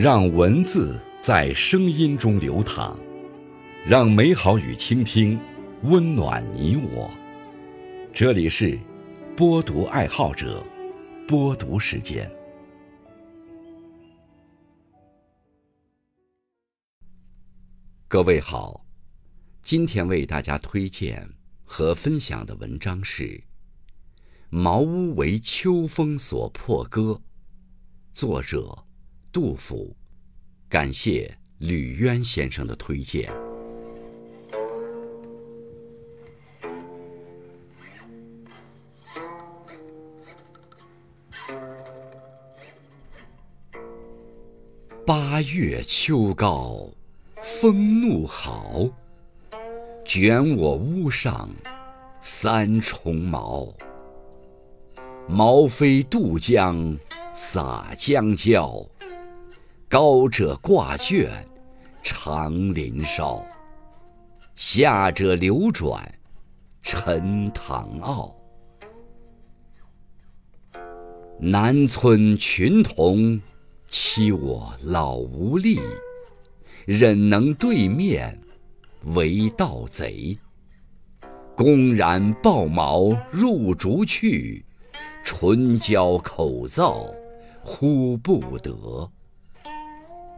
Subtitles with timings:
[0.00, 2.96] 让文字在声音中流淌，
[3.84, 5.36] 让美好与倾听
[5.82, 7.10] 温暖你我。
[8.12, 8.78] 这里是
[9.36, 10.64] 播读爱好者
[11.26, 12.30] 播读时间。
[18.06, 18.86] 各位好，
[19.64, 21.28] 今天为大家推荐
[21.64, 23.24] 和分享的文章是
[24.48, 27.00] 《茅屋为秋风所破歌》，
[28.14, 28.84] 作者
[29.38, 29.94] 杜甫。
[30.68, 33.32] 感谢吕渊先生的推荐。
[45.06, 46.90] 八月秋高，
[47.40, 48.90] 风怒号，
[50.04, 51.48] 卷我屋上
[52.20, 53.72] 三重茅。
[55.28, 56.98] 茅飞渡江
[57.32, 58.84] 洒江郊。
[59.90, 61.30] 高者挂卷
[62.02, 63.42] 长林梢，
[64.54, 66.06] 下者流转
[66.82, 68.36] 沉塘坳。
[71.40, 73.40] 南村群童
[73.86, 75.80] 欺我老无力，
[76.84, 78.38] 忍能对面
[79.14, 80.38] 为盗贼。
[81.56, 84.66] 公然抱茅入竹去，
[85.24, 87.10] 唇焦口燥
[87.64, 89.10] 呼不得。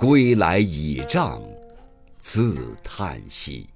[0.00, 1.42] 归来倚杖
[2.18, 3.68] 自叹息。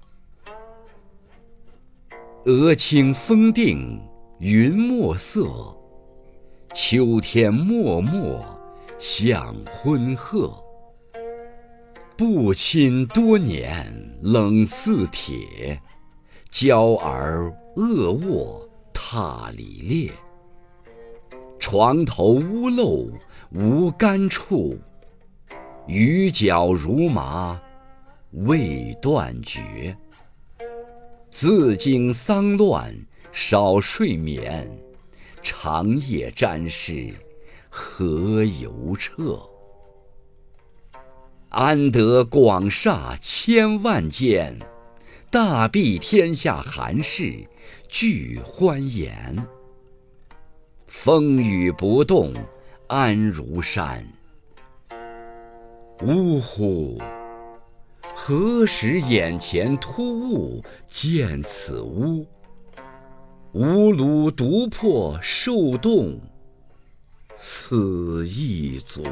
[2.45, 4.01] 俄顷风定
[4.39, 5.77] 云墨色，
[6.73, 8.43] 秋天漠漠
[8.97, 10.51] 向昏壑。
[12.17, 13.85] 不亲多年
[14.23, 15.79] 冷似铁，
[16.49, 20.11] 娇儿恶卧踏里裂。
[21.59, 23.07] 床头屋漏
[23.51, 24.75] 无干处。
[25.87, 27.61] 雨脚如麻
[28.31, 29.95] 未断绝，
[31.29, 32.91] 自经丧乱
[33.31, 34.67] 少睡眠，
[35.43, 37.13] 长夜沾湿
[37.69, 39.39] 何由彻？
[41.49, 44.59] 安得广厦千万间，
[45.29, 47.47] 大庇天下寒士
[47.87, 49.47] 俱欢颜。
[50.87, 52.33] 风雨不动
[52.87, 54.03] 安如山。
[56.01, 56.97] 呜呼！
[58.13, 62.25] 何时眼前突兀见此屋？
[63.53, 66.19] 吾庐独破受冻，
[67.37, 69.03] 死亦足。